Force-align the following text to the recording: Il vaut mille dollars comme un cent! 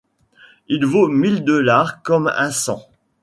Il 0.67 0.83
vaut 0.87 1.09
mille 1.09 1.43
dollars 1.43 2.01
comme 2.01 2.33
un 2.35 2.49
cent! 2.49 2.87